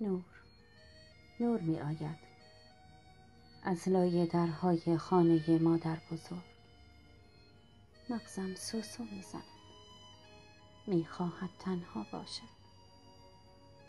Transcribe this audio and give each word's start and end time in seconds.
نور. 0.00 0.24
نور 1.40 1.60
می 1.60 1.80
آید. 1.80 2.18
از 3.62 3.88
لای 3.88 4.26
درهای 4.26 4.98
خانه 4.98 5.58
مادر 5.58 5.96
بزرگ. 6.12 6.44
مغزم 8.10 8.54
سوسو 8.54 9.04
می 9.04 9.22
زند. 9.22 9.42
می 10.86 11.04
خواهد 11.04 11.50
تنها 11.58 12.06
باشد. 12.12 12.58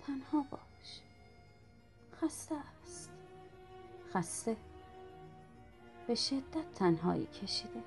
تنها 0.07 0.45
باش. 0.51 1.01
خسته 2.21 2.55
است. 2.83 3.09
خسته. 4.13 4.57
به 6.07 6.15
شدت 6.15 6.73
تنهایی 6.75 7.25
کشیده. 7.25 7.83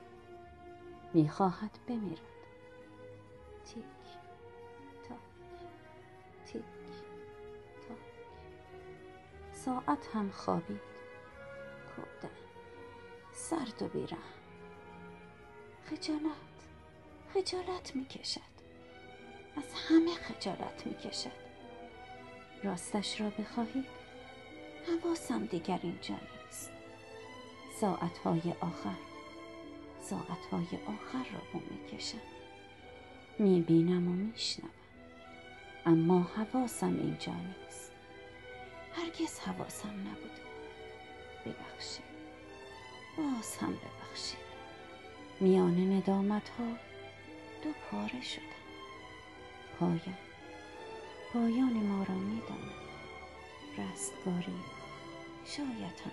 می 1.14 1.29
خواهد 1.29 1.79
بمیرد. 1.89 2.20
تیک 3.64 3.84
ساعت 9.64 10.08
هم 10.14 10.30
خوابید. 10.30 10.80
کودن 11.96 12.34
سرد 13.32 13.82
و 13.82 13.88
بیرم. 13.88 14.18
خجالت. 15.90 16.58
خجالت 17.35 17.96
می 17.96 18.04
کشد 18.04 18.40
از 19.57 19.75
همه 19.88 20.14
خجالت 20.14 20.86
می 20.86 20.94
کشد 20.94 21.43
راستش 22.64 23.21
را 23.21 23.30
بخواهید 23.30 23.86
حواسم 24.86 25.46
دیگر 25.46 25.80
اینجا 25.82 26.14
نیست. 26.14 26.71
ساعتهای 27.80 28.54
آخر 28.60 28.96
ساعتهای 30.00 30.79
آخر 30.86 31.30
را 31.32 31.40
بو 31.52 31.60
می‌کشم. 31.71 32.22
می‌بینم 33.38 34.08
و 34.08 34.12
میشنوم. 34.12 34.70
اما 35.86 36.20
حواسم 36.22 36.97
اینجا 36.97 37.33
نیست. 37.33 37.91
هرگز 38.92 39.38
حواسم 39.38 39.88
نبوده 39.88 40.42
ببخشید. 41.46 42.04
باز 43.16 43.56
هم 43.56 43.72
ببخشید. 43.72 44.38
میان 45.40 45.92
ندامت 45.92 46.48
ها 46.48 46.64
دو 47.64 47.70
پاره 47.90 48.22
شدم. 48.22 48.42
پایان. 49.80 50.18
پایان 51.32 51.72
ما 51.72 52.04
را 52.04 52.14
می‌دانم 52.14 52.72
رستگاری. 53.78 54.60
شاید 55.44 56.00
هم 56.04 56.12